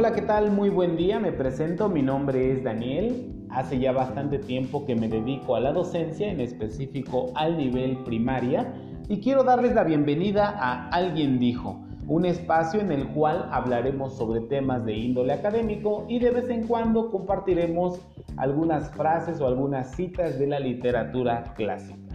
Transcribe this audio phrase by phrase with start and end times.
[0.00, 0.50] Hola, ¿qué tal?
[0.50, 3.44] Muy buen día, me presento, mi nombre es Daniel.
[3.50, 8.72] Hace ya bastante tiempo que me dedico a la docencia, en específico al nivel primaria,
[9.10, 14.40] y quiero darles la bienvenida a Alguien dijo, un espacio en el cual hablaremos sobre
[14.40, 18.00] temas de índole académico y de vez en cuando compartiremos
[18.38, 22.09] algunas frases o algunas citas de la literatura clásica.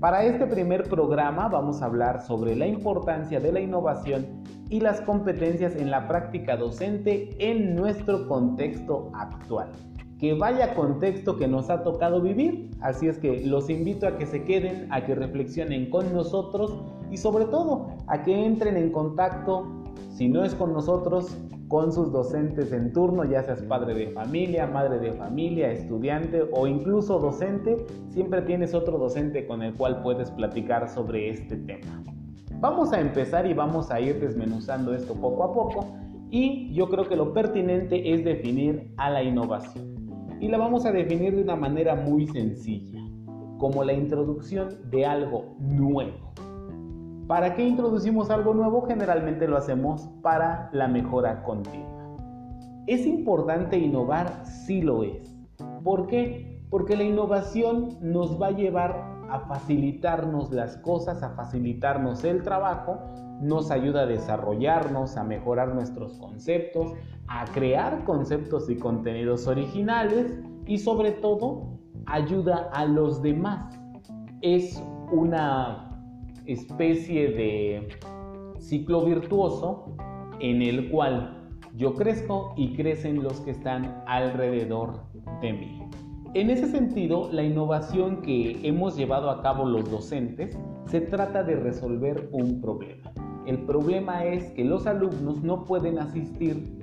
[0.00, 5.02] Para este primer programa vamos a hablar sobre la importancia de la innovación y las
[5.02, 9.72] competencias en la práctica docente en nuestro contexto actual.
[10.18, 14.24] Que vaya contexto que nos ha tocado vivir, así es que los invito a que
[14.24, 19.66] se queden, a que reflexionen con nosotros y sobre todo a que entren en contacto,
[20.14, 21.36] si no es con nosotros,
[21.70, 26.66] con sus docentes en turno, ya seas padre de familia, madre de familia, estudiante o
[26.66, 32.02] incluso docente, siempre tienes otro docente con el cual puedes platicar sobre este tema.
[32.58, 35.86] Vamos a empezar y vamos a ir desmenuzando esto poco a poco
[36.28, 39.94] y yo creo que lo pertinente es definir a la innovación.
[40.40, 43.00] Y la vamos a definir de una manera muy sencilla,
[43.58, 46.32] como la introducción de algo nuevo.
[47.30, 48.82] ¿Para qué introducimos algo nuevo?
[48.88, 52.16] Generalmente lo hacemos para la mejora continua.
[52.88, 54.44] ¿Es importante innovar?
[54.44, 55.32] Sí lo es.
[55.84, 56.66] ¿Por qué?
[56.70, 58.96] Porque la innovación nos va a llevar
[59.30, 62.98] a facilitarnos las cosas, a facilitarnos el trabajo,
[63.40, 66.94] nos ayuda a desarrollarnos, a mejorar nuestros conceptos,
[67.28, 70.36] a crear conceptos y contenidos originales
[70.66, 73.78] y sobre todo ayuda a los demás.
[74.42, 74.82] Es
[75.12, 75.89] una
[76.46, 77.88] especie de
[78.58, 79.96] ciclo virtuoso
[80.40, 85.04] en el cual yo crezco y crecen los que están alrededor
[85.40, 85.82] de mí.
[86.34, 91.56] En ese sentido, la innovación que hemos llevado a cabo los docentes se trata de
[91.56, 93.12] resolver un problema.
[93.46, 96.78] El problema es que los alumnos no pueden asistir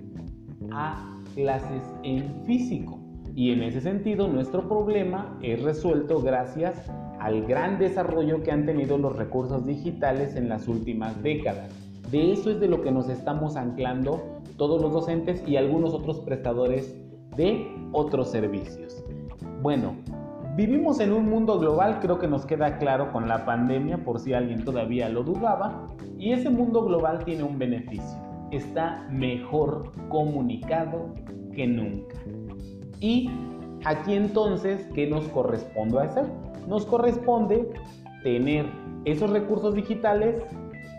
[0.72, 3.00] a clases en físico
[3.36, 8.98] y en ese sentido nuestro problema es resuelto gracias al gran desarrollo que han tenido
[8.98, 11.72] los recursos digitales en las últimas décadas.
[12.12, 14.22] De eso es de lo que nos estamos anclando
[14.58, 16.96] todos los docentes y algunos otros prestadores
[17.36, 19.04] de otros servicios.
[19.62, 19.96] Bueno,
[20.56, 24.34] vivimos en un mundo global, creo que nos queda claro con la pandemia, por si
[24.34, 28.18] alguien todavía lo dudaba, y ese mundo global tiene un beneficio,
[28.52, 31.14] está mejor comunicado
[31.54, 32.16] que nunca.
[33.00, 33.30] Y
[33.86, 36.26] aquí entonces, ¿qué nos corresponde hacer?
[36.68, 37.72] nos corresponde
[38.24, 38.66] tener
[39.06, 40.44] esos recursos digitales,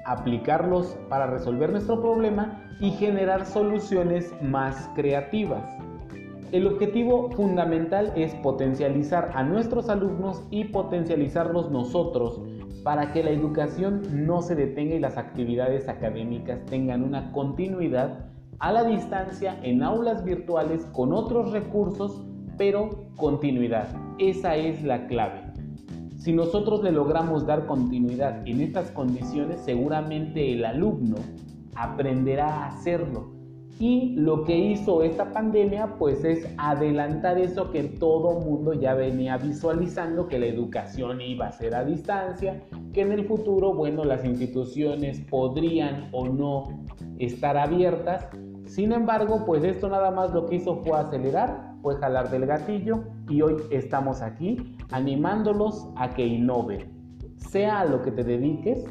[0.06, 5.62] aplicarlos para resolver nuestro problema y generar soluciones más creativas.
[6.50, 12.40] El objetivo fundamental es potencializar a nuestros alumnos y potencializarlos nosotros
[12.82, 18.72] para que la educación no se detenga y las actividades académicas tengan una continuidad a
[18.72, 22.24] la distancia en aulas virtuales con otros recursos,
[22.58, 23.88] pero continuidad.
[24.18, 25.40] Esa es la clave.
[26.18, 31.16] Si nosotros le logramos dar continuidad en estas condiciones, seguramente el alumno
[31.76, 33.38] aprenderá a hacerlo.
[33.78, 39.36] Y lo que hizo esta pandemia, pues es adelantar eso que todo mundo ya venía
[39.36, 42.60] visualizando, que la educación iba a ser a distancia,
[42.92, 46.64] que en el futuro, bueno, las instituciones podrían o no
[47.20, 48.26] estar abiertas.
[48.66, 53.04] Sin embargo, pues esto nada más lo que hizo fue acelerar fue jalar del gatillo
[53.28, 56.90] y hoy estamos aquí animándolos a que innoven.
[57.36, 58.84] Sea a lo que te dediques,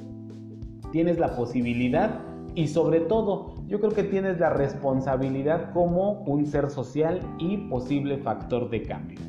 [0.92, 2.22] tienes la posibilidad
[2.56, 8.18] y sobre todo yo creo que tienes la responsabilidad como un ser social y posible
[8.18, 9.19] factor de cambio.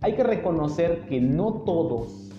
[0.00, 2.30] Hay que reconocer que no todos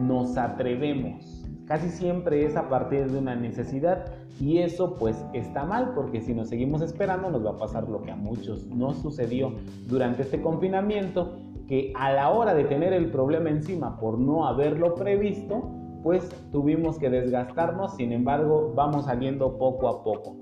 [0.00, 1.37] nos atrevemos
[1.68, 4.06] Casi siempre es a partir de una necesidad
[4.40, 8.00] y eso pues está mal porque si nos seguimos esperando nos va a pasar lo
[8.00, 9.52] que a muchos nos sucedió
[9.86, 11.36] durante este confinamiento,
[11.66, 15.70] que a la hora de tener el problema encima por no haberlo previsto,
[16.02, 20.36] pues tuvimos que desgastarnos, sin embargo vamos saliendo poco a poco.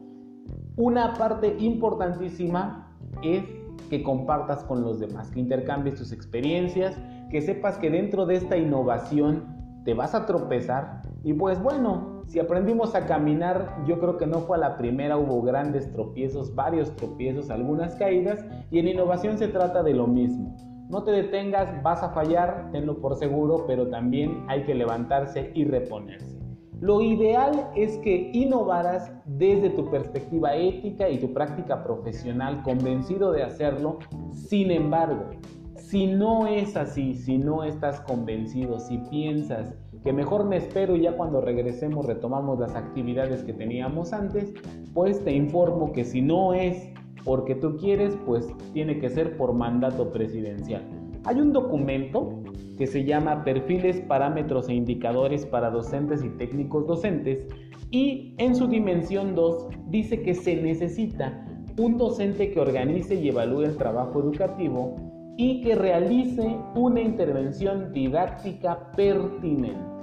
[0.76, 3.43] Una parte importantísima es
[3.90, 6.96] que compartas con los demás, que intercambies tus experiencias,
[7.32, 12.40] que sepas que dentro de esta innovación te vas a tropezar, y pues bueno, si
[12.40, 16.94] aprendimos a caminar, yo creo que no fue a la primera, hubo grandes tropiezos, varios
[16.96, 20.54] tropiezos, algunas caídas, y en innovación se trata de lo mismo.
[20.88, 25.64] No te detengas, vas a fallar, tenlo por seguro, pero también hay que levantarse y
[25.64, 26.36] reponerse.
[26.80, 33.42] Lo ideal es que innovaras desde tu perspectiva ética y tu práctica profesional, convencido de
[33.42, 33.98] hacerlo.
[34.32, 35.30] Sin embargo,
[35.76, 39.74] si no es así, si no estás convencido, si piensas
[40.06, 44.55] que mejor me espero y ya cuando regresemos retomamos las actividades que teníamos antes,
[44.94, 46.91] pues te informo que si no es
[47.25, 50.88] porque tú quieres, pues tiene que ser por mandato presidencial.
[51.25, 52.41] Hay un documento
[52.79, 57.44] que se llama Perfiles, Parámetros e Indicadores para Docentes y Técnicos Docentes
[57.91, 61.44] y en su dimensión 2 dice que se necesita
[61.79, 64.94] un docente que organice y evalúe el trabajo educativo
[65.37, 69.95] y que realice una intervención didáctica pertinente.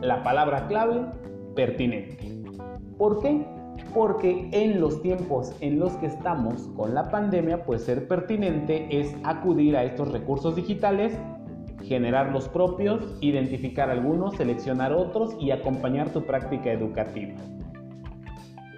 [0.00, 1.06] La palabra clave,
[1.54, 2.18] pertinente.
[2.98, 3.46] ¿Por qué?
[3.94, 9.14] Porque en los tiempos en los que estamos con la pandemia, pues ser pertinente es
[9.24, 11.18] acudir a estos recursos digitales,
[11.82, 17.34] generar los propios, identificar algunos, seleccionar otros y acompañar tu práctica educativa.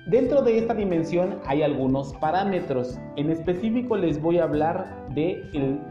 [0.08, 2.98] Dentro de esta dimensión hay algunos parámetros.
[3.16, 5.50] En específico les voy a hablar del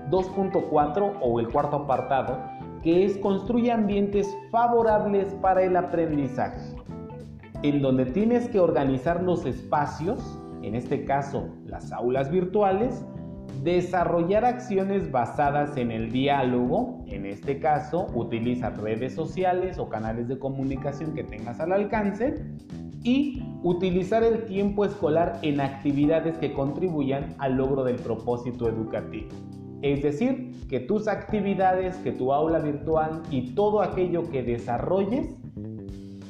[0.10, 2.40] 2.4 o el cuarto apartado,
[2.84, 6.76] que es construye ambientes favorables para el aprendizaje,
[7.64, 13.06] en donde tienes que organizar los espacios, en este caso las aulas virtuales,
[13.64, 20.38] desarrollar acciones basadas en el diálogo, en este caso utiliza redes sociales o canales de
[20.38, 22.36] comunicación que tengas al alcance,
[23.04, 29.30] y utilizar el tiempo escolar en actividades que contribuyan al logro del propósito educativo.
[29.82, 35.36] Es decir, que tus actividades, que tu aula virtual y todo aquello que desarrolles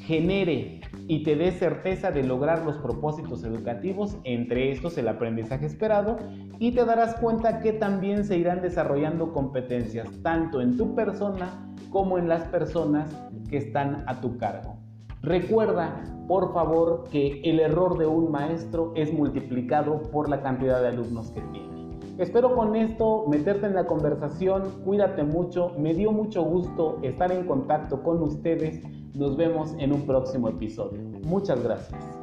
[0.02, 6.18] genere y te dé certeza de lograr los propósitos educativos, entre estos el aprendizaje esperado,
[6.60, 12.18] y te darás cuenta que también se irán desarrollando competencias tanto en tu persona como
[12.18, 13.10] en las personas
[13.50, 14.78] que están a tu cargo.
[15.22, 20.90] Recuerda, por favor, que el error de un maestro es multiplicado por la cantidad de
[20.90, 21.77] alumnos que tiene.
[22.18, 27.46] Espero con esto meterte en la conversación, cuídate mucho, me dio mucho gusto estar en
[27.46, 28.82] contacto con ustedes,
[29.14, 31.00] nos vemos en un próximo episodio.
[31.24, 32.17] Muchas gracias.